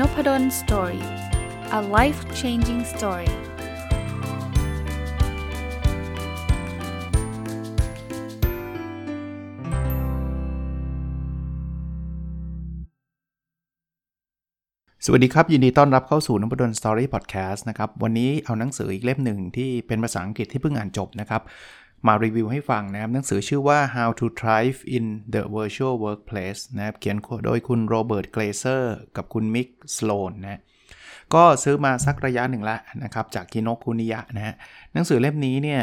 [0.00, 1.04] Nopadol Story
[1.78, 3.30] a life changing story
[15.04, 21.42] สวัสดีครับ ยินดีต้อนรับเข้าสู่นพดล Story Podcast นะครับ วันนี้เอาหนังสืออีกเล่มหนึ่งที่เป็นภาษาอังกฤษที่เพิ่งอ่านจบนะครับ
[22.06, 29.68] มารีวิวให้ฟังนะครับ หนังสือชื่อว่า How to Thrive in the Virtual Workplace นะครับ เขียนโดยคุณ Robert Glazer กับคุณ Mick
[29.96, 30.60] Sloan นะ
[31.34, 34.54] ก็ซื้อมาสักระยะหนึ่งแล้วนะครับ จาก Kinokuniya นะฮะ
[34.92, 35.82] หนังสือเล่มนี้เนี่ย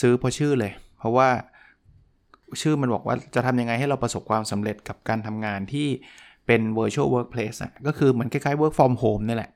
[0.00, 1.28] ซื้อเพราะชื่อเลย เพราะว่า
[2.60, 5.88] ชื่อมันบอกว่าจะทำยังไงให้เราประสบความสำเร็จกับการทำงานที่
[6.46, 9.50] เป็น virtual workplace อะก็คือเหมือนคล้ายๆ work from home นี่แหละ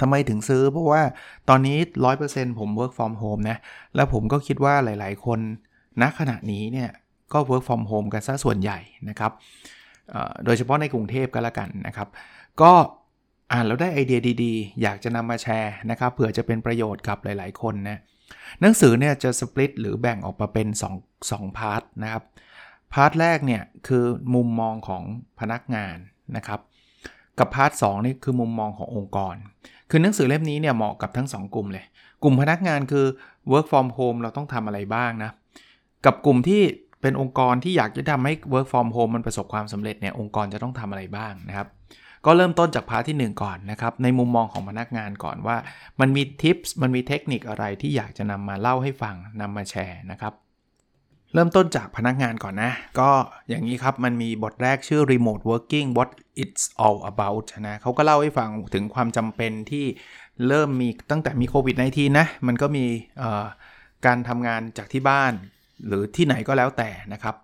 [0.00, 1.02] ทำไมถึงซื้อ เพราะว่า
[1.48, 1.78] ตอนนี้
[2.18, 3.58] 100%ผม work from home นะ
[3.94, 5.40] แล้วผมก็คิดว่าหลาย ๆ คน
[6.00, 6.90] ณขณะนี้เนี่ย
[7.32, 9.32] ก็ work from home กันซะส่วนใหญ่นะครับ
[10.44, 12.08] โดยเฉพาะในกรุงเทพก็แล้วกันนะครับ
[12.62, 12.72] ก็
[13.52, 17.98] อ่านแล้วได้ไอเดียดีๆ อยากจะนำมาแชร์นะครับเผื่อจะเป็นประโยชน์กับหลาย ๆ คนนะ
[18.60, 20.68] หนังสือเนี่ยจะ split หรือแบ่งออกมาเป็น
[20.98, 22.22] 2 2 part นะครับ
[22.92, 25.02] part แรกเนี่ยคือมุมมองของ
[25.40, 25.96] พนักงาน
[26.36, 26.60] นะครับ
[27.38, 29.34] กับ part สองนี่คือมุมมองขององค์กร
[29.90, 31.84] คือหนังสือเล่มนี้เนี่ยเหมาะกับทั้ง 2 กลุ่มเลย
[32.22, 33.06] กลุ่มพนักงานคือ
[33.52, 35.30] work from home เราต้องทำอะไรบ้างนะ
[36.04, 36.62] กับกลุ่มที่
[37.00, 41.68] เป็นองค์กรที่อยากจะทำให้ work from home มันประสบความสำเร็จเนี่ยองค์กรจะต้องทำอะไรบ้างนะครับ
[42.26, 45.56] ก็เริ่มต้นจากพาร์ทที่ 1 ก่อนนะครับ ในมุมมองของพนักงานก่อนว่า
[46.00, 50.32] มันมีทิปส์มันมีเทคนิคอะไรที่อยากจะนำมาเล่าให้ฟังนำมาแชร์นะครับ
[51.34, 53.10] เริ่มต้นจากพนักงานก่อนนะ ก็
[53.48, 56.10] อย่างนี้ครับ มันมีบทแรกชื่อ remote working what
[56.42, 59.84] it's all about นะเขาก็เล่าให้ฟังถึงความจำเป็นที่
[60.48, 62.86] เริ่มมีตั้งแต่มีโควิด -19 นะ มันก็มี
[64.06, 65.32] การทำงานจากที่บ้าน
[65.86, 67.34] หรือที่ไหนก็แล้วแต่นะครับ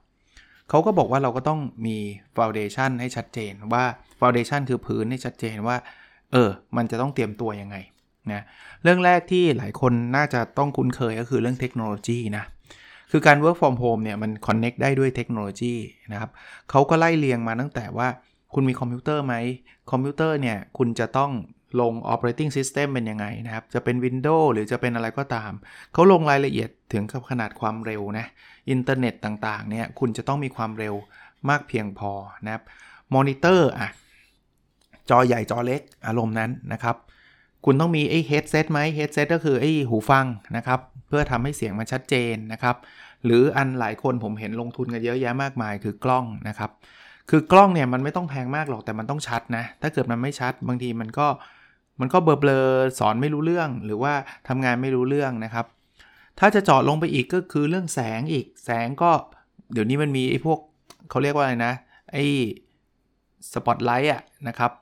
[0.70, 1.96] เขาก็บอกว่าเราก็ต้องมี
[2.36, 3.84] foundation ให้ชัดเจนว่า
[4.20, 5.76] foundation คือพื้นให้ชัดเจนว่า
[6.32, 7.76] เออ มันจะต้องเตรียมตัวยังไง
[8.32, 8.42] นะ
[8.82, 12.44] เรื่องแรกที่หลายคนน่าจะต้องคุ้นเคยก็คือเรื่องเทคโนโลยีนะ
[13.10, 15.74] คือการ work from home เนี่ยมัน connect ได้ด้วยเทคโนโลยี
[16.12, 16.30] นะครับ
[16.70, 18.08] เขาก็ไล่เรียงมาตั้งแต่ว่า
[18.54, 19.34] คุณมีคอมพิวเตอร์ไหม
[19.90, 21.32] คอมพิวเตอร์เนี่ยคุณจะต้อง
[21.80, 25.52] ลง operating system เป็นยังไงนะครับ จะเป็น Windows หรือจะเป็นอะไรก็ตาม
[25.92, 28.26] เขาลงรายละเอียดถึงกับขนาดความเร็วนะ
[28.70, 30.94] อินเทอร์เน็ตต่างๆเนี่ยคุณจะต้องมีความเร็ว
[31.48, 32.12] มากเพียงพอ
[32.44, 32.62] นะครับ
[33.14, 33.88] มอนิเตอร์อะ
[35.10, 36.96] จอใหญ่จอเล็กอารมณ์นั้นนะครับ
[37.64, 40.26] คุณต้องมีไอ้ headset ไหม headset ก็คือไอ้หูฟัง
[40.56, 42.76] นะครับ เพื่อทำให้เสียงมันชัดเจนนะครับ
[43.24, 46.70] หรืออันหลายคนผมเห็นลงทุนกันเยอะแยะมากมายคือกล้องนะครับ
[47.30, 51.26] คือกล้องเนี่ยมันไม่ต้องแพงมากหรอกแต่มันต้องชัดนะ ถ้าเกิดมันไม่ชัดบางทีมันก็
[52.00, 54.12] มันก็เบลอๆสอนไม่รู้เรื่อง หรือว่า
[54.48, 55.66] ทำงานไม่รู้เรื่องนะครับ
[56.38, 59.10] ถ้าจะเจาะลงไปอีกก็คือเรื่องแสงอีกแสงก็
[59.72, 60.58] เดี๋ยวนี้มันมีไอ้พวก
[61.10, 61.74] เขาเรียกว่าอะไรนะ
[62.12, 62.24] ไอ้
[63.52, 64.72] สปอตไลท์อะนะครับ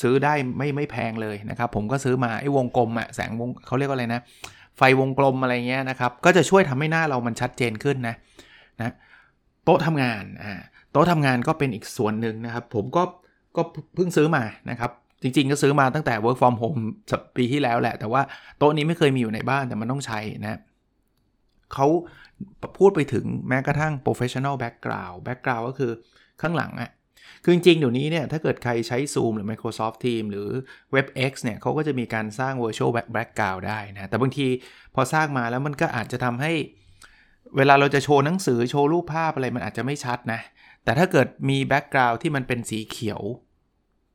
[0.00, 4.20] ซื้อได้ไม่ไม่แพงเลยนะครับ ผมก็ซื้อมาไอ้วงกลมอะแสงวงเขาเรียกว่าอะไรนะ
[4.76, 8.14] ไฟวงกลมอะไรเงี้ยนะครับ ก็จะช่วยทำให้หน้าเรามันชัดเจนขึ้นนะ
[8.80, 8.92] นะ
[9.64, 10.52] โต๊ะทำงานอ่า
[10.92, 13.02] โต๊ะทำงานก็เป็นอีกส่วนหนึ่งนะครับ ผมก็
[13.56, 13.62] ก็
[13.94, 14.90] เพิ่งซื้อมานะครับ
[15.22, 16.80] จริงๆ ก็ซื้อมาตั้งแต่ work from home
[17.36, 18.22] ปีที่แล้วแหละ แต่ว่า
[18.58, 20.60] โต๊ะนี้ไม่เคยมีอยู่ในบ้านแต่มันต้องใช้นะ
[21.74, 21.86] เขา
[22.78, 25.90] พูดไปถึงแม้กระทั่ง professional background background ก็คือ
[26.40, 26.90] ข้างหลังอะ
[27.44, 30.48] คือจริงๆเดี๋ยวนี้เนี่ยถ้าเกิดใครใช้ Zoom หรือ Microsoft Teams หรือ
[30.94, 34.46] WebEx เนี่ยเขาก็จะมีการสร้าง virtual background ได้นะ แต่บางที
[34.94, 36.52] พอสร้างมาแล้วมันก็อาจจะทำให้
[37.56, 40.40] เวลาเราจะโชว์หนังสือโชว์รูปภาพอะไรมันอาจจะไม่ชัดนะ
[40.84, 43.22] แต่ถ้าเกิดมี background ที่มันเป็นสีเขียว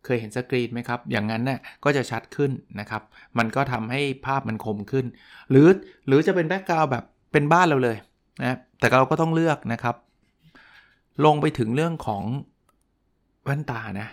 [0.06, 3.02] เคยเห็น green screen ไหมครับ อย่างนั้นเนี่ยก็จะชัดขึ้นนะครับ
[3.38, 5.06] มันก็ทำให้ภาพมันคมขึ้น
[5.50, 5.68] หรือ
[6.08, 7.98] หรือจะเป็น background แบบเป็นบ้านเราเลย
[8.44, 9.96] นะแต่เราก็ต้องเลือกนะครับ
[11.26, 12.24] ลงไปถึงเรื่องของ
[13.46, 14.08] แว่นตานะ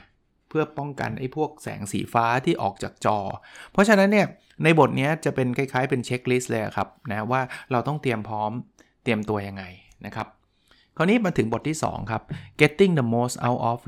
[0.48, 3.19] เพื่อป้องกันไอ้พวกแสงสีฟ้าที่ออกจากจอ
[3.72, 4.26] เพราะฉะนั้นเนี่ย
[4.65, 7.41] ในบทนี้จะเป็นคล้ายๆเป็นเช็คลิสต์เลยครับนะว่า
[7.72, 8.50] เราต้องเตรียมพร้อม
[9.02, 9.64] เตรียมตัวยังไง
[10.06, 10.26] นะครับ
[10.96, 12.23] คราวนี้มาถึงบทที่ 2 ครับ
[12.61, 13.79] getting the most out of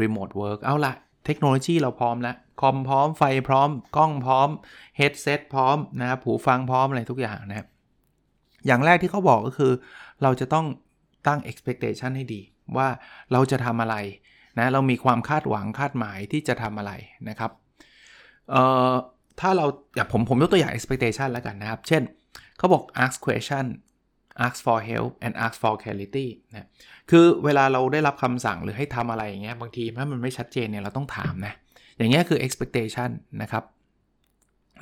[0.00, 0.92] remote work เอาละ
[1.26, 4.48] เทคโนโลยีเราพร้อมแล้วคอมพร้อมไฟพร้อม กล้องพร้อม
[4.96, 7.66] เฮดเซตพร้อมนะครับหูฟังพร้อมอะไรทุกอย่างนะครับ
[8.66, 9.72] อย่างแรกที่เขาบอกก็คือ
[10.22, 10.66] เราจะต้อง
[11.26, 12.40] ตั้ง expectation ให้ดี
[12.76, 12.88] ว่า
[13.32, 13.96] เราจะทำอะไร
[14.58, 16.92] นะเรามีความคาดหวังคาดหมายที่จะทำอะไร
[17.28, 17.50] นะครับ
[18.50, 18.92] เอ่อ
[19.40, 22.02] ถ้าเราอย่างผมผมยกตัวอย่าง expectation แล้วกันนะครับ เช่น
[22.58, 23.66] เขาบอก ask question
[24.46, 26.68] ask for help and ask for clarity นะ
[27.10, 31.54] คือเวลาเราได้รับคำสั่งหรือให้ทำอะไรอย่างเงี้ยบางทีถ้ามันไม่ชัดเจนเนี่ยเราต้องถามนะ
[31.96, 33.10] อย่างเงี้ยคือ expectation
[33.42, 33.64] นะครับ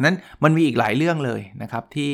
[0.05, 2.12] นั้นมันมีอีกหลายเรื่องเลยนะครับที่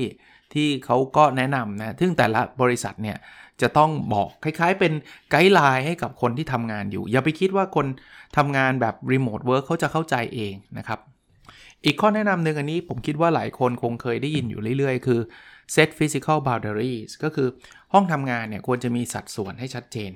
[0.54, 3.16] ที่เขาก็แนะนำนะ ซึ่งแต่ละบริษัทเนี่ย
[3.62, 4.92] จะต้องบอกคล้ายๆ เป็น
[5.30, 7.86] guideline ให้กับคนที่ทำงานอยู่ อย่าไปคิดว่าคน
[8.36, 11.00] ทำงานแบบ remote work เขาจะเข้าใจเองนะครับ
[11.84, 15.20] อีกข้อแนะนำหนึ่งอันนี้ผมคิดว่าหลายคนคงเคยได้ยินอยู่เรื่อย ๆ คือ
[15.74, 17.48] set physical boundaries ก็คือ
[17.92, 20.10] ห้องทำงานเนี่ยควรจะมีสัดส่วนให้ชัดเจน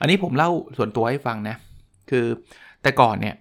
[0.00, 1.56] อันนี้ผมเล่าส่วนตัวให้ฟังนะ
[2.10, 2.26] คือ
[2.82, 3.34] แต่ก่อนเนี่ย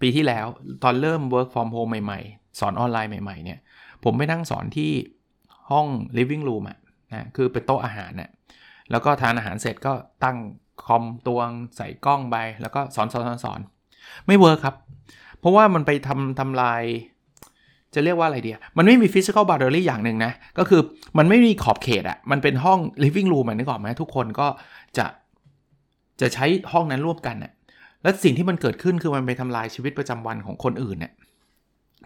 [0.00, 0.46] ปีที่แล้ว
[0.82, 3.58] ตอนเริ่ม work from home ใหม่ๆ สอนออนไลน์ใหม่ๆเนี่ย
[4.04, 4.90] ผมไปนั่งสอนที่
[5.70, 5.86] ห้อง
[6.18, 6.78] living room อะ
[7.12, 8.30] นะคือเป็นโต๊ะอาหารน่ะ
[8.90, 9.92] แล้วก็ทานอาหารเสร็จก็
[10.24, 10.36] ตั้ง
[10.84, 13.60] คอมตวงใส่กล้องไปแล้วก็สอนสอนสอนสอน
[14.26, 14.76] ไม่เวิร์คครับ
[15.40, 16.82] เพราะว่ามันไปทำทำลาย
[17.94, 20.80] จะเรียกว่าอะไรเดียมันไม่มี physical boundary อย่างหนึ่งนะ ก็คือ
[21.18, 24.48] มันไม่มีขอบเขตอะมันเป็นห้อง living room นึกออกไหมทุกคนก็
[24.98, 25.06] จะ
[26.20, 27.52] จะใช้ห้องนั้นร่วมกันน่ะ
[28.02, 31.12] แล้วสิ่งที่มันเกิดขึ้นคือมันไปทำลายชีวิตประจำวันของคนอื่นเนี่ย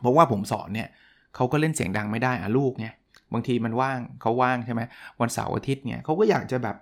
[0.00, 0.88] เพราะว่าผมสอนเนี่ย
[1.34, 2.94] เขาก็เล่นเสียงดังไม่ได้อะลูกเนี่ย
[3.32, 4.82] บางทีมันว่างเขาว่างใช่ไหม
[5.20, 6.76] วันเสาร์อาทิตย์เนี่ยเขาก็อยากจะแบบ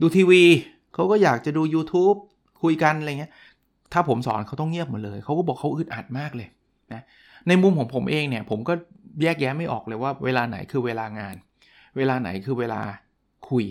[0.00, 0.42] ดูทีวี
[0.94, 2.18] เขาก็อยากจะดู YouTube
[2.62, 3.32] คุยกันอะไรเงี้ย
[3.92, 6.48] ถ้าผมสอนเขาต้องเงียบหมดเลย เขาก็บอกเขาอึดอัดมากเลย
[6.92, 7.02] นะ
[7.48, 8.74] ในมุมของผมเองเนี่ยผมก็
[9.22, 11.34] แยกแยะไม่ออกเลยว่าเวลาไหนคือเวลางาน
[11.96, 12.80] เวลาไหนคือเวลา
[13.50, 13.64] คุย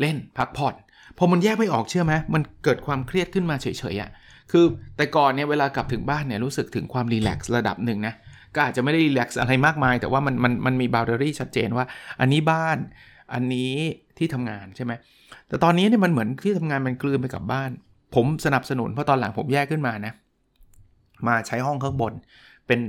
[0.00, 0.74] เล่นพักผ่อน
[1.18, 4.10] พอมันแยกไม่ออกเชื่อไหมมันเกิดความเครียดขึ้นมาเฉยๆอะ่ะ
[4.52, 4.64] คือ
[4.96, 8.14] แต่ก่อนเนี่ยเวลากลับถึงบ้านเนี่ยรู้สึกถึงความรีแลกซ์ระดับหนึ่งนะ
[8.56, 11.86] ก็อาจจะไม่ได้รีแลกซ์อะไรมากมาย แต่ว่ามันมันมันมีบาวเดอรี่ชัดเจนว่า
[12.20, 12.78] อันนี้บ้าน
[13.34, 13.72] อันนี้
[14.18, 14.92] ที่ทำงานใช่ไหม
[15.48, 17.70] แต่ตอนนี้เนี่ยมันเหมือนที่ทำงานมันกลืนไปกับบ้าน
[18.14, 20.12] ผมสนับสนุนเพราะตอนหลังผมแยกขึ้นมานะ
[21.26, 22.12] มาใช้ห้องข้างบน
[22.66, 22.80] เป็น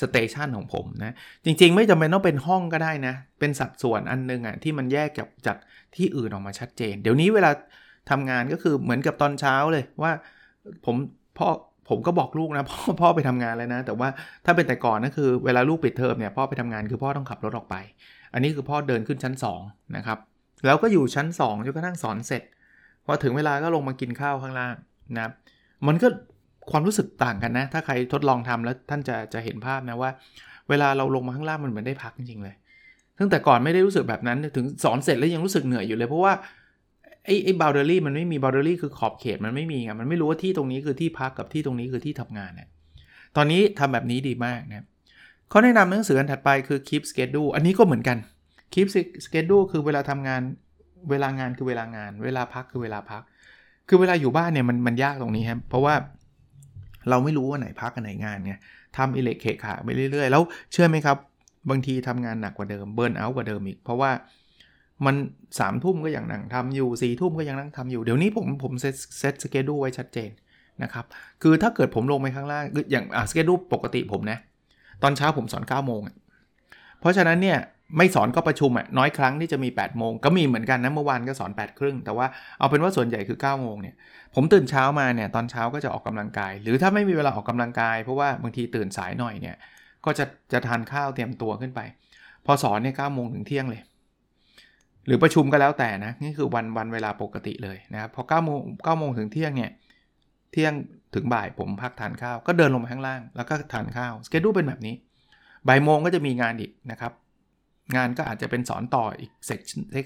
[0.00, 1.14] station ของผมนะ
[1.44, 5.56] จริงๆ ไม่จำเป็นต้องเป็นห้องก็ได้นะ เป็นสัดส่วนอันนึงอะ่ะที่มันแยกกับจาก
[5.96, 7.50] ที่อื่นออกมาชัดเจน เดี๋ยวนี้เวลา
[8.10, 10.12] ทำงานก็คือเหมือนกับตอนเช้าเลยว่า
[10.86, 10.96] ผม
[11.38, 11.48] พ่อ
[11.88, 14.08] ผมก็บอกลูกนะพ่อพ่อไปทำงานแล้วนะ แต่ว่า
[14.44, 17.76] ถ้าเป็นแต่ก่อนก็คือเวลาลูกปิดเทอมเนี่ยพ่อไปทำงานคือพ่อต้องขับรถออกไป
[18.32, 19.34] อันนี้คือพ่อเดินขึ้นชั้น
[19.64, 20.18] 2นะครับ
[20.66, 22.42] แล้วก็อยู่ชั้น2จนกระทั่งสอนเสร็จ
[23.06, 24.74] พอถึงเวลาก็ลงมากินข้าวข้างล่าง
[25.16, 25.30] นะ
[25.86, 26.08] มันก็
[26.70, 30.10] ความรู้สึกต่างกันนะ ถ้าใครทดลองทำแล้วท่านจะจะเห็นภาพนะว่า
[30.68, 32.54] เวลาเราลงมาข้างล่างมันเหมือนได้พักจริงๆเลย
[33.18, 36.32] ซึ่งแต่ก่อนไม่ได้รู้สึกแบบนั้นถึงสอนเสร็จแล้วยังรู้สึกเหนื่อยอยู่เลยเพราะว่า
[37.24, 42.68] ไอ้ไอ้ boundary มันไม่มี boundary คือขอบเขตมันไม่มีไงมันไม่รู้ว่าที่ตรงนี้คือที่พักกับที่ตรงนี้คือที่ทำงานเนี่ย
[43.36, 44.86] ตอนนี้ทำแบบนี้ดีมากนะ
[45.48, 48.16] ข้อแนะนำหนังสืออันถัดไปคือ keep schedule อันนี้ก็เหมือนกัน
[48.72, 48.88] keep
[49.26, 50.42] schedule คือเวลาทำงาน
[51.10, 53.22] เวลางานคือเวลางาน เวลาพักคือเวลาพัก
[53.88, 55.94] คือเวลาอยู่บ้านเนี่ยมันมันยากตรงนี้ครับเพราะว่า
[57.10, 58.54] เราไม่รู้ว่าไหนพักกันไหนงานไง
[58.96, 60.42] ทำอีเหละเขละขละไปเรื่อยๆ แล้ว
[60.72, 61.16] เชื่อไหมครับ
[61.70, 64.10] บางทีทำงานหนักกว่าเดิม burnout กว่าเดิมอีก เพราะว่า
[65.06, 65.16] มัน
[65.58, 70.30] สามทุ่มก็ยังนั่งทำอยู่สี่ทุ่มก็ยังนั่งทำอยู่ เดี๋ยวนี้ผมผม set set schedule ไว้ชัดเจน
[70.82, 71.04] นะครับ
[71.42, 74.38] คือถ้าเกิดผมลงไปข้างล่างอย่างอะ schedule ปกติผมนะ
[75.02, 76.00] ตอนเช้าผมสอน9ก้าโมง
[77.00, 77.58] เพราะฉะนั้นเนี่ย
[77.98, 82.26] ไม่สอนก็ประชุมอะน้อยครั้งที่จะมี8ปดโมงก็มีเหมือนกันนะเมื่อวานก็สอน8ปดครึ่งแต่ว่า
[82.58, 83.94] เอาเป็นว่าส่วนใหญ่คือ9ก้าโมงเนี่ย
[84.34, 89.56] ผมตื่นเช้ามาเนี่ยตอนเช้าก็จะออกกำลังกาย หรือถ้าไม่มีเวลาออกกำลังกายเพราะว่าบางทีตื่นสายหน่อยเนี่ย
[90.04, 91.80] ก็จะจะทานข้าวเตรียมตัวขึ้นไป
[92.46, 93.82] พอสอนเนี่ยเก้าโมงถึงเที่ยงเลย
[95.06, 99.70] หรือประชุมก็แล้วแต่นะนี่คือวันวันเวลาปกติเลยนะครับพอ9ก้าโมงเก้าโมงถึงเที่ยงเนี่ย
[100.52, 100.72] เที่ยง
[101.14, 104.94] ถึงบ่ายผมพักทานข้าว ก็เดินลงมาข้างล่างแล้วก็ทานข้าวสเกดูเป็นแบบนี้
[105.68, 107.12] บ่ายโมงก็จะมีงานอีกนะครับ
[107.96, 109.30] งานก็อาจจะเป็นสอนต่ออีก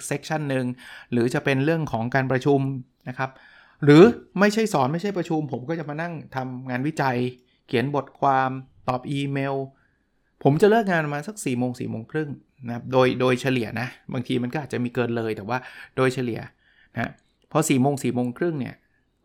[0.09, 0.65] เซกชันหนึ่ง
[1.13, 2.61] หรือจะเป็นเรื่องของการประชุม
[3.09, 3.31] นะครับ
[3.85, 4.03] หรือ
[4.41, 7.17] ไม่ใช่สอนไม่ใช่ประชุม ผมก็จะมานั่งทำงานวิจัย
[7.67, 8.51] เขียนบทความ
[8.89, 9.55] ตอบอีเมล
[10.43, 12.31] ผมจะเลิกงานมาสัก4ี่โมงสี่โมงครึ่ง
[12.67, 15.59] นะครับโดยโดยเฉลี่ยนะบางทีมันก็อาจจะมีเกินเลยแต่ว่า
[15.97, 16.41] โดยเฉลี่ย
[16.95, 17.11] นะ
[17.53, 18.77] พอ4ี่โมงสี่โมงครึ่งเนี่ย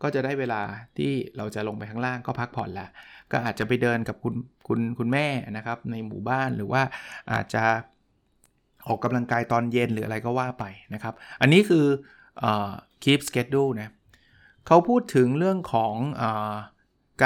[0.01, 0.61] ก็จะได้เวลา
[0.97, 2.87] ที่เราจะลงไปข้างล่างก็พักผ่อนละ
[3.31, 4.35] ก็อาจจะไปเดินกับคุณ
[4.67, 5.27] คุณคุณแม่
[5.57, 6.81] นะครับในหมู่บ้านหรือว่า
[7.31, 7.63] อาจจะ
[8.87, 11.85] ออกกำลังกายตอนเย็นหรืออะไรก็ว่าไปนะครับ อันนี้คือ
[12.43, 12.45] อ
[13.03, 13.89] keep schedule นะ
[14.67, 16.23] เขาพูดถึงเรื่องของอ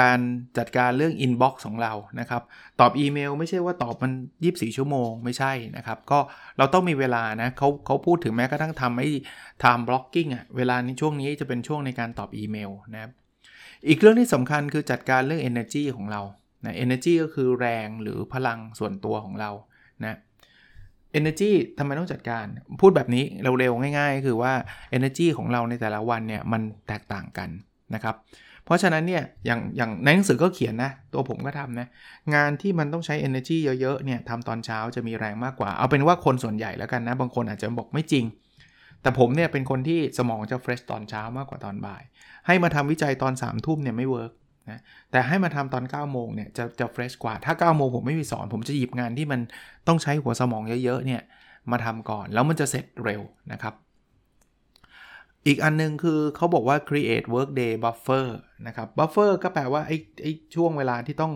[0.08, 0.18] าร
[0.58, 2.42] จัดการเรื่อง inbox ของเรานะครับ
[2.80, 4.12] ตอบอีเมลไม่ใช่ว่าตอบมัน
[4.44, 6.18] 24 ชั่วโมงไม่ใช่นะครับ ก็
[6.58, 9.08] เราต้องมีเวลานะเขาเขาพูดถึงแม้กระทั่งทำให้
[9.62, 13.10] time blocking อะเวลานี้ช่วงนี้จะเป็นช่วงในการตอบอีเมลนะครับ
[13.88, 16.22] อีกเรื่องที่สำคัญคือจัดการเรื่อง energy ของเรา
[16.64, 19.50] นะ energy ก็คือแรงหรือพลังส่วนตัวของเรา
[20.04, 20.18] นะ
[21.18, 22.46] Energy ทำไมต้องจัดการ
[22.80, 23.24] พูดแบบนี้
[23.58, 24.52] เร็วๆง่าย ๆ คือว่า
[24.96, 27.48] Energy ของเราในแต่ละวันเนี่ยมันแตกต่างกัน
[27.94, 28.14] นะครับ
[28.66, 31.86] เพราะฉะนั้นเนี่ยอย่างอย่างในหนังสือก็เขียนนะ ตัวผมก็ทำนะ
[32.34, 38.24] งานที่มันต้องใช้ energy เยอะๆเนี่ยทำตอนเช้าจะมีแรงมากกว่า เอาเป็นว่าคนส่วนใหญ่แล้วกันนะ บางคนอาจจะบอกไม่จริง
[39.02, 42.02] แต่ผมเนี่ยเป็นคนที่สมองจะ fresh ตอนเช้ามากกว่าตอนบ่าย
[42.46, 44.32] ให้มาทำวิจัยตอน3ามทุ่มเนี่ยไม่ work
[44.70, 44.80] นะ
[45.10, 49.40] แต่ให้มาทำตอน9ก้าโมงเนี่ยจะจะ fresh กว่า ถ้า9ก้าโมงผมไม่มีสอน ผมจะหยิบงานที่มัน
[49.88, 51.22] ต้องใช้หัวสมองเยอะๆเนี่ย
[51.70, 53.74] มาทำก่อน แล้วมันจะเสร็จเร็วนะครับ
[55.46, 58.26] อีกอันนึงคือเขาบอกว่า create workday buffer
[58.66, 61.32] นะครับ buffer ก็แปลว่าไอ้ไอ้ช่วงเวลาที่ต้อง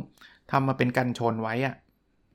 [0.52, 1.74] ทำมาเป็นกันชนไว้อะ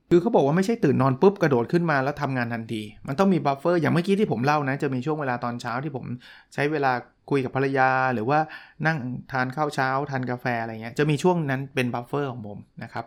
[0.10, 6.05] คือเขาบอกว่าไม่ใช่ตื่นนอนปุ๊บกระโดดขึ้นมาแล้วทำงานทันที มันต้องมี buffer อย่างเมื่อกี้ที่ผมเล่านะ จะมีช่วงเวลาตอนเช้าที่ผม
[6.53, 6.91] ใช้เวลา
[7.29, 8.39] คุยกับภรรยา หรือว่า
[8.88, 8.98] นั่ง
[9.32, 13.05] ทานข้าวเช้า ทานกาแฟอะไรเงี้ยจะมีช่วงนั้นเป็น buffer ของผมนะครับ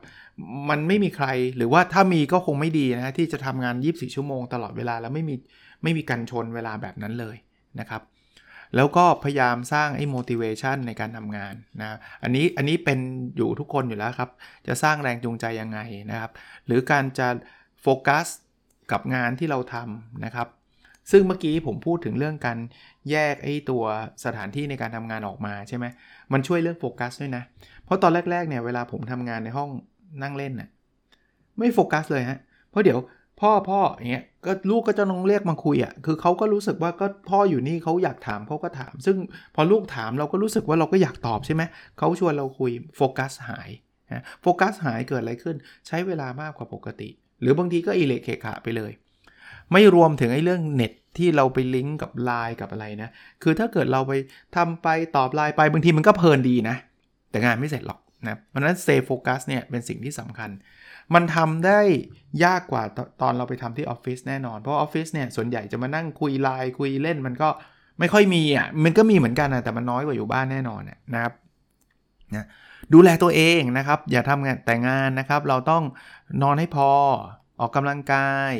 [0.70, 5.34] มันไม่มีใครหรือว่าถ้ามีก็คงไม่ดีนะที่จะทำงาน 24 ชั่วโมงตลอดเวลาแล้วไม่มี
[5.82, 7.36] ไม่มีกันชนเวลาแบบนั้นเลย
[7.80, 8.02] นะครับ
[8.76, 12.98] แล้วก็พยายามสร้างไอ้ motivation ในการทำงานนะอันนี้อันนี้เป็น
[13.36, 14.30] อยู่ทุกคนอยู่แล้วครับ
[14.66, 15.78] จะสร้างแรงจูงใจยังไง
[16.10, 16.30] นะครับ
[16.66, 17.28] หรือการจะ
[17.82, 18.26] โฟกัส
[18.92, 20.48] กับงานที่เราทำนะครับ
[21.10, 22.58] ซึ่งเมื่อกี้ผมพูดถึงเรื่องการ
[23.10, 23.84] แยกไอ้ตัว
[24.24, 25.86] สถานที่ในการทำงานออกมาใช่ไหม
[26.32, 27.42] มันช่วยเรื่องโฟกัสด้วยนะ
[27.84, 29.70] เพราะตอนแรกๆเนี่ยเวลาผมทำงานในห้อง
[30.22, 30.68] นั่งเล่นน่ะ
[31.58, 32.38] ไม่โฟกัสเลยฮะ
[32.70, 32.98] เพราะเดี๋ยว
[33.40, 39.16] พ่อพ่ออย่างเงี้ยก็ลูกก็จะน้องเรียกมาคุยอะ่ะคือเขาก็รู้สึกว่าก็พ่ออยู่นี่เขาอยากถามเขาก็ถาม ซึ่ง
[39.54, 41.62] พอลูกถามเราก็รู้สึกว่าเราก็อยากตอบใช่ไหม
[41.98, 43.68] เขาชวนเราคุยโฟกัสหาย
[44.12, 47.08] นะโฟกัสหายเกิดอะไรขึ้น ใช้เวลามากกว่าปกติ
[47.40, 48.92] หรือบางทีก็อีเหละเขละขละไปเลย
[49.72, 53.10] ไม่รวมถึงไอ้เรื่องเน็ตที่เราไปลิงก์กับไลน์กับอะไรนะ
[53.42, 54.12] คือถ้าเกิดเราไป
[54.56, 56.76] ทำไปตอบไลน์ไปบางทีมันก็เพลินดีนะ
[57.30, 60.50] แต่งานไม่เสร็จหรอกนะเพราะนั้น save focus เนี่ยเป็นสิ่งที่สำคัญ
[61.14, 61.80] มันทำได้
[62.44, 62.82] ยากกว่า
[63.22, 67.48] ตอนเราไปทำที่ออฟฟิศแน่นอน เพราะออฟฟิศเนี่ยส่วนใหญ่จะมานั่งคุยไลน์คุยเล่นมันก็
[67.98, 70.82] ไม่ค่อยมีอะมันก็มีเหมือนกันนะแต่มันน้อยกว่าอยู่บ้านแน่นอน
[71.14, 71.32] นะครับ
[72.34, 72.46] นะ
[72.92, 75.82] ดูแลตัวเองนะครับ อย่าทำงานแต่งานนะครับ เราต้อง
[76.42, 76.90] นอนให้พอ
[77.60, 78.52] ออกกำลังกาย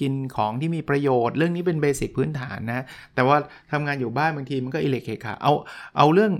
[0.00, 2.84] กินของที่มีประโยชน์ เรื่องนี้เป็นเบสิกพื้นฐานนะ
[3.14, 3.36] แต่ว่า
[3.72, 5.52] ทำงานอยู่บ้านบางทีมันก็อิเล็กเคขาเอา
[5.96, 6.32] เอาเรื่อง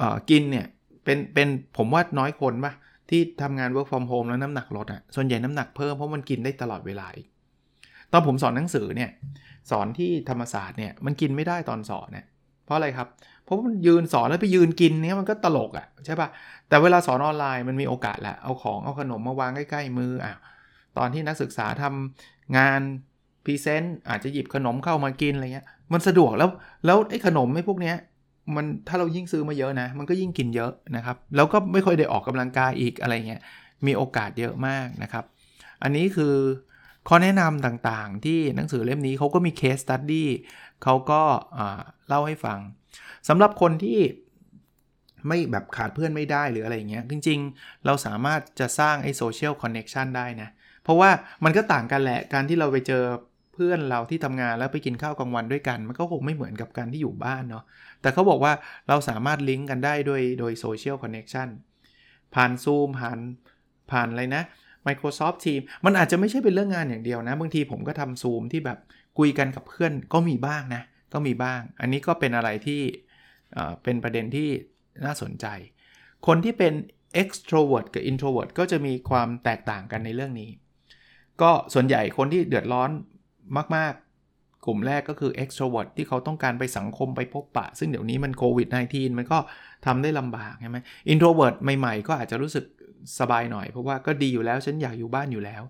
[0.00, 0.66] อกินเนี่ย
[1.04, 2.72] เป็นเป็นผมว่าน้อยคนปะ
[3.10, 7.06] ที่ทำงาน work from home แล้วน้ำหนักลดอะ่ะส่วนใหญ่น้ำหนักเพิ่มเพราะมันกินได้ตลอดเวลา
[8.12, 9.10] ตอนผมสอนหนังสือเนี่ย
[9.70, 12.26] สอนที่ธรรมศาสตร์เนี่ยมันกินไม่ได้ตอนสอนเนี่ย
[12.64, 13.08] เพราะอะไรครับ
[13.44, 16.28] เพราะมันยืนสอนแล้วไปยืนกินเนี่ยมันก็ตลกอะ่ะใช่ปะ
[16.68, 20.40] แต่เวลาสอนออนไลน์มันมีโอกาสแหละเอาของเอาขนมมาวางใกล้ๆมืออะ
[20.98, 22.80] ตอนที่นักศึกษาทำงาน
[23.44, 26.50] present อาจจะหยิบขนมเข้ามากินอะไรเงี้ยมันสะดวกแล้ว
[26.86, 27.96] แล้วไอ้ขนมไอ้พวกเนี้ย
[28.54, 33.42] มันถ้าเรายิ่งซื้อมาเยอะนะ มันก็ยิ่งกินเยอะนะครับ แล้วก็ไม่ค่อยได้ออกกำลังกายอีกอะไรเงี้ย
[33.86, 35.24] มีโอกาสเยอะมากนะครับ
[35.82, 36.34] อันนี้คือ
[37.08, 40.30] ข้อแนะนำต่างๆ ที่หนังสือเล่มนี้เขาก็มี case study
[40.82, 41.22] เขาก็
[42.08, 42.58] เล่าให้ฟัง
[43.28, 44.00] สำหรับคนที่
[45.28, 50.48] ไม่แบบขาดเพื่อนไม่ได้หรืออะไรเงี้ยจริงๆ เราสามารถจะสร้างไอ้ social connection ได้นะ
[50.82, 51.10] เพราะว่า
[51.44, 53.02] มันก็ต่างกันแหละ การที่เราไปเจอ
[53.54, 57.64] เพื่อนเราที่ทำงานแล้วไปกินข้าวกลางวันด้วยกัน มันก็คงไม่เหมือนกับการที่อยู่บ้านเนาะ
[58.02, 58.52] แต่เขาบอกว่า
[58.88, 61.48] เราสามารถลิงก์กันได้โดยโดย social connection
[62.34, 63.18] ผ่าน Zoom ผ่าน
[63.90, 64.42] ผ่านอะไรนะ
[64.86, 68.78] Microsoft Team มันอาจจะไม่ใช่เป็นเรื่องงานอย่างเดียวนะ บางทีผมก็ทำซูมที่แบบ
[69.18, 72.80] คุยกันกับเพื่อนก็มีบ้างนะ ก็มีบ้าง อันนี้ก็เป็นอะไรที่
[73.82, 74.48] เป็นประเด็นที่
[75.04, 75.46] น่าสนใจ
[76.26, 76.72] คนที่เป็น
[77.22, 80.50] extrovert กับ introvert ก็จะมีความแตกต่างกันในเรื่องนี้
[81.42, 82.90] ก็ส่วนใหญ่คนที่เดือดร้อน
[83.76, 83.94] มาก
[84.66, 89.38] กลุ่มแรกก็คือ extrovert ที่เขาต้องการไปสังคมไปพบปะ ซึ่งเดี๋ยวนี้มันโควิด -19 มันก็
[89.86, 90.78] ทำได้ลำบากใช่ไหม
[91.12, 92.64] introvert ใหม่ๆ ก็อาจจะรู้สึก
[93.18, 95.62] สบายหน่อย เพราะว่าก็ดีอยู่แล้วฉันอยากอยู่บ้านอยู่แล้ว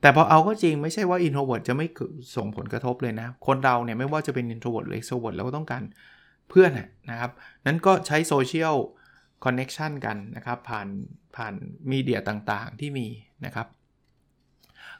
[0.00, 1.86] แต่พอเอาก็จริงไม่ใช่ว่า introvert จะไม่
[2.36, 5.82] ส่งผลกระทบเลยนะ คนเราเนี่ยไม่ว่าจะเป็น introvert หรือ extrovert เราก็ต้องการ
[6.48, 6.70] เพื่อน
[7.10, 7.30] นะครับ
[7.66, 8.76] นั้นก็ใช้โซเชียล
[9.44, 10.88] คอนเน็ชันกันนะครับผ่าน
[11.36, 11.54] ผ่าน
[11.90, 13.06] มีเดียต่างๆที่มี
[13.46, 13.66] นะครับ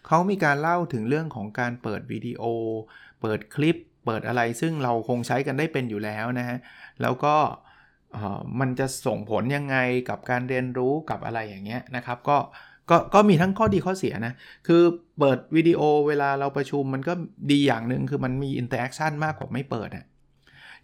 [0.07, 2.43] เขามีการเล่าถึงเรื่องของการเปิดวิดีโอ
[3.21, 6.59] เปิดคลิป เปิดอะไรซึ่งเราคงใช้กันได้เป็นอยู่แล้วนะฮะ
[7.03, 7.35] แล้วก็
[8.61, 9.77] มันจะส่งผลยังไง
[10.09, 12.39] กับการเรียนรู้กับอะไรอย่างเงี้ยนะครับ ก็
[12.91, 14.33] ก็ก็มีทั้งข้อดีข้อเสียนะ
[14.67, 14.83] คือ
[15.19, 17.13] เปิดวิดีโอเวลาเราประชุมมันก็
[17.51, 20.05] ดีอย่างหนึ่งคือมันมี interaction มากกว่าไม่เปิดอะ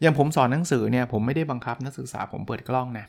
[0.01, 3.07] อย่างผมสอนหนังสือเนี่ยผมไม่ได้บังคับนักศึกษาผมเปิดกล้องนะ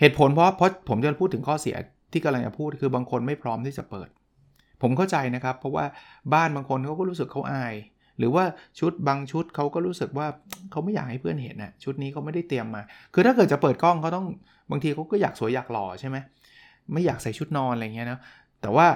[0.00, 1.76] เหตุผลเพราะเพราะผมจะพูดถึงข้อเสีย
[2.12, 4.08] ที่กำลังจะพูดคือบางคนไม่พร้อมที่จะเปิด
[4.82, 5.84] ผมเข้าใจนะครับ เพราะว่า
[6.34, 7.74] บ้านบางคนเขาก็รู้สึกเขาอาย
[8.18, 8.44] หรือว่า
[8.80, 10.26] ชุดบางชุดเขาก็รู้สึกว่า
[10.70, 12.82] เขาไม่อยากให้เพื่อนเห็นนะชุดนี้เขาไม่ได้เตรียมมา
[13.14, 14.26] คือถ้าเกิดจะเปิดกล้องเขาต้อง
[14.70, 16.16] บางทีเขาก็อยากสวยอยากหล่อใช่ไหม
[16.92, 18.18] ไม่อยากใส่ชุดนอนอะไรเงี้ยนะ
[18.62, 18.86] แต่ว่า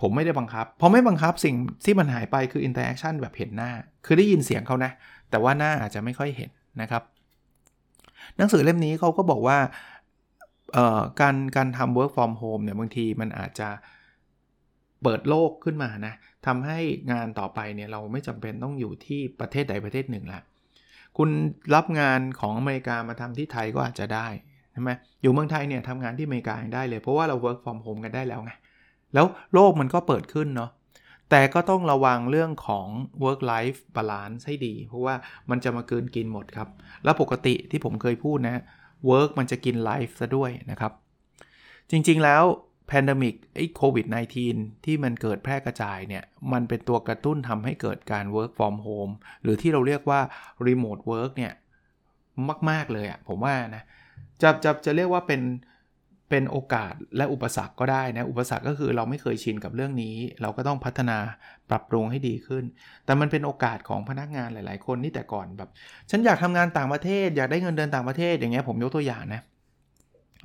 [0.00, 3.70] ผมไม่ได้บังคับ พอไม่บังคับสิ่งที่มันหายไปคือ interaction แบบเห็นหน้า
[4.06, 4.90] คือได้ยินเสียงเขานะ
[5.30, 6.50] แต่ว่าหน้าอาจจะไม่ค่อยเห็น
[6.82, 7.02] นะครับ
[8.36, 9.58] หนังสือเล่มนี้เขาก็บอกว่า
[11.20, 13.68] การการทำ work from home เนี่ยบางทีมันอาจจะ
[15.04, 16.14] เปิดโลกขึ้นมานะ
[16.46, 16.78] ทำให้
[17.12, 20.40] งานต่อไปเนี่ยเราไม่จำเป็นต้องอยู่ที่ประเทศใดประเทศหนึ่งละ
[21.18, 21.30] คุณ
[21.74, 24.28] รับงานของอเมริกามาทำที่ไทยก็อาจจะได้
[24.72, 24.90] ใช่ไหม
[25.22, 28.52] อยู่เมืองไทยเนี่ยทำงานที่อเมริกาได้เลย เพราะว่าเรา work from home กันได้แล้วไง
[29.14, 30.70] แล้วโลกมันก็เปิดขึ้นเนาะ
[31.30, 32.86] แต่แต่ก็ต้องระวังเรื่องของ
[33.24, 35.14] work life balance ให้ดี เพราะว่า
[35.50, 36.68] มันจะมาเกินกินหมดครับ
[37.04, 38.62] แล้วปกติที่ผมเคยพูดนะ
[39.10, 40.92] work มันจะกิน life ซะด้วยนะครับ
[41.90, 42.42] จริงๆแล้ว
[42.90, 44.06] pandemic ไอ้โควิด
[44.46, 50.20] -19 ที่มันเกิดแพร่กระจายเนี่ย มันเป็นตัวกระตุ้นทำให้เกิดการ work from home หรือที่เราเรียกว่า
[50.66, 51.52] remote work เนี่ย
[52.70, 53.82] มาก ๆ เลยอะผมว่านะ
[54.42, 55.42] จะจะจะเรียกว่าเป็น
[56.30, 61.18] เป็นโอกาสและอุปสรรคก็ได้นะ อุปสรรคก็คือเราไม่เคยชินกับเรื่องนี้ เราก็ต้องพัฒนา
[61.70, 62.64] ปรับปรุงให้ดีขึ้น
[63.04, 65.70] แต่มันเป็นโอกาสของพนักงานหลาย ๆ คนที่แต่ก่อนแบบ
[66.10, 69.42] ฉันอยากทำงานต่างประเทศ อยากได้เงินเดือนต่างประเทศ อย่างเงี้ยผมยกตัวอย่างนะ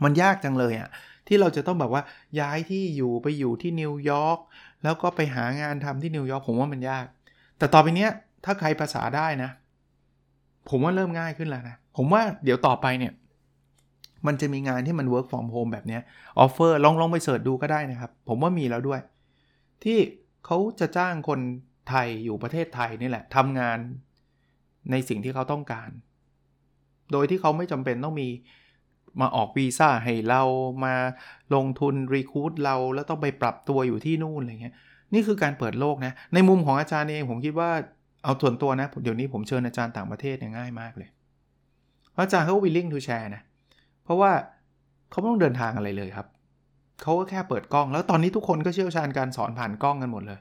[0.03, 0.89] มันยากจังเลยอะ่ะ
[1.29, 2.03] ที่เราจะต้องแบบว่า
[2.39, 4.39] ย้ายที่อยู่ไปอยู่ที่นิวยอร์ก
[4.83, 7.05] แล้วก็ไปหางานทำที่นิวยอร์กผมว่ามันยาก
[7.57, 8.11] แต่ต่อไปเนี้ย
[8.45, 9.49] ถ้าใครภาษาได้นะ
[10.69, 13.13] ผมว่าเริ่มง่ายขึ้นแล้วนะ ผมว่าเดี๋ยวต่อไปเนี่ย
[14.27, 15.99] มันจะมีงานที่มัน work from home แบบนี้
[16.39, 19.01] offer ลองลองไป search ดูก็ได้นะครับ ผมว่ามีแล้วด้วย
[19.83, 19.97] ที่
[20.45, 21.39] เขาจะจ้างคน
[21.89, 23.77] ไทยอยู่ประเทศไทยนี่แหละทำงาน
[24.91, 25.89] ในสิ่งที่เขาต้องการ
[27.11, 28.27] โดยที่เขาไม่จำเป็นต้องมี
[29.21, 30.41] มาออกวีซ่าให้เรา
[30.85, 30.95] มา
[31.55, 34.75] ลงทุน recruit เราแล้วต้องไปปรับตัวอยู่ที่นู่นอะไรเงี้ย
[35.13, 37.69] นี่คือการเปิดโลกนะในมุมของอาจารย์เองผมคิดว่า
[38.23, 41.09] เอาส่วนตัวนะเดี๋ยวนี้ผมเชิญอาจารย์ต่างประเทศเนี่ยง่ายมากเลย
[42.11, 43.41] เพราะอาจารย์เขา willing to share นะ
[44.03, 44.31] เพราะว่า
[45.09, 46.27] เขาไม่ต้องเดินทางอะไรเลยครับ
[47.01, 50.39] เขาก็แค่เปิดกล้อง แล้วตอนนี้ทุกคนก็เชี่ยวชาญการสอนผ่านกล้องกันหมดเลย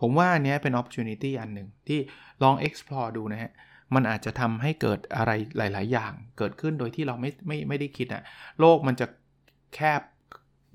[0.00, 1.98] ผมว่าอันนี้เป็น opportunity อันหนึ่งที่
[2.42, 3.52] ลอง explore ดูนะฮะ
[3.94, 8.22] มันอาจจะทำให้เกิดอะไรหลาย ๆ อย่างเกิดขึ้นโดยที่เราไม่ไม่ไม่ได้คิดอะ
[8.60, 9.06] โลกมันจะ
[9.74, 10.00] แคบ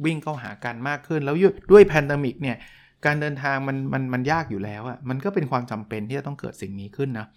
[0.05, 1.35] วิ่งเข้าหากันมากขึ้น แล้ว
[1.71, 2.57] ด้วย pandemic เนี่ย
[3.05, 7.27] การเดินทางมันมันมันยากอยู่แล้วอะมันก็เป็นความจำเป็นที่จะต้องเกิดสิ่งนี้ขึ้นนะ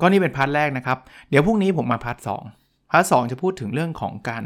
[0.00, 0.98] ก็นี่เป็น part แรกนะครับ
[1.30, 2.42] เดี๋ยวพรุ่งนี้ผมมา part สอง
[2.90, 4.44] part สองจะพูดถึงเรื่องของการ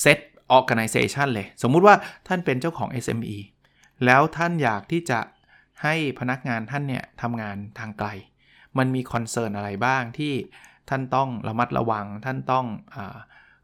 [0.00, 0.18] set
[0.58, 1.94] organization เลย สมมุติว่า
[2.28, 3.36] ท่านเป็นเจ้าของ SME
[4.04, 5.18] แล้วท่านอยากที่จะ
[5.82, 8.08] ให้พนักงานท่านเนี่ยทำงานทางไกล
[8.78, 10.34] มันมี concern อะไรบ้างที่
[10.90, 12.96] ท่านต้องระมัดระวัง ท่านต้องเออ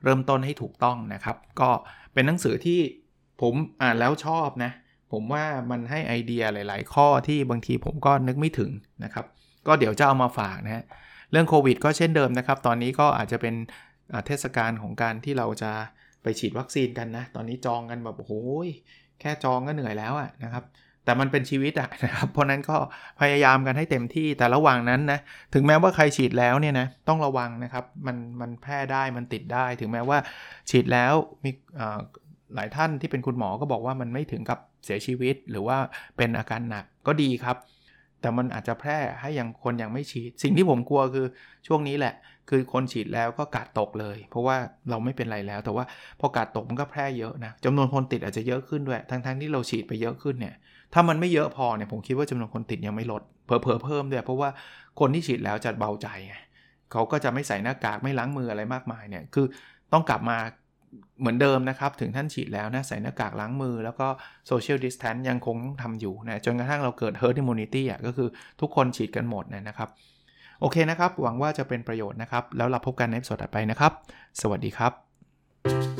[0.04, 1.70] เริ่มต้นให้ถูกต้องนะครับ ก็
[2.12, 2.80] เป็นหนังสือที่
[3.40, 4.72] ผมอ่านแล้วชอบนะ
[5.12, 8.70] ผมว่ามันให้ไอเดียหลาย ๆ ข้อที่บางทีผมก็นึกไม่ถึง
[9.04, 9.26] นะครับ
[9.66, 10.84] ก็เดี๋ยวจะเอามาฝากนะ
[11.30, 13.54] เรื่องโควิดก็เช่นเดิมนะครับ ตอนนี้ก็อาจจะเป็น
[14.26, 15.72] เทศกาลของการที่เราจะ
[16.22, 18.32] ไปฉีดวัคซีนกันนะ ตอนนี้จองกันแบบโอ้โห
[19.20, 20.64] แค่จองก็เหนื่อยแล้วอะนะครับ
[21.10, 22.76] แต่มันเป็นชีวิตอะนะครับ เพราะนั้นก็
[23.20, 25.20] พยายามกันให้เต็มที่แต่ระหว่างนั้นนะ
[25.54, 30.18] ถึงแม้ว่าใครฉีดแล้วเนี่ยนะต้องระวังนะครับ มันมันแพร่ได้มันติดได้ ถึงแม้ว่า
[30.70, 31.50] ฉีดแล้วมี
[32.54, 35.76] หลายท่านที่เป็นคุณหมอก็บอกว่ามันไม่ถึงกับเสียชีวิต หรือว่า
[36.16, 37.56] เป็นอาการหนักก็ดีครับ
[38.20, 41.26] แต่มันอาจจะแพร่ให้ยังคนยังไม่ฉีด สิ่งที่ผมกลัวคือ
[41.66, 42.14] ช่วงนี้แหละ
[42.50, 44.56] คือคนฉีดแล้วก็กาดตกเลย เพราะว่า
[44.90, 45.84] เราไม่เป็นไรแล้ว แต่ว่า
[46.20, 50.54] พอกาดตกมันก็แพร่เยอะนะจำนวนคนติดอาจจะเยอะขึ้นด้วย ทั้งๆที่เราฉีดไปเยอะขึ้นเนี่ย
[50.92, 54.50] ถ้ามันไม่เยอะพอเนี่ยผมคิดว่าจำนวนคนติดยังไม่ลดเผลอๆเพิ่มด้วยเพราะว่า
[55.00, 56.35] คนที่ฉีดแล้วจะเบาใจไง
[56.92, 59.46] เขาก็จะไม่ใส่หน้ากากไม่ล้างมืออะไรมากมายเนี่ยคือ
[59.92, 60.38] ต้องกลับมา
[61.20, 64.09] เหมือนเดิมนะครับ ถึงท่านฉีดแล้วนะใส่หน้ากากล้างมือ แล้วก็
[64.46, 68.29] โซเชียลดิสแทนยังคงต้องทำอยู่นะจนกระทั่งเราเกิดเฮ herd immunity อะก็คือ
[68.61, 69.88] ทุกคนฉีดกันหมดนะครับ
[70.61, 73.92] โอเคนะครับ หวังว่าจะเป็นประโยชน์นะครับ แล้วเราพบกันในสดถัดไปนะครับ
[74.40, 75.99] สวัสดีครับ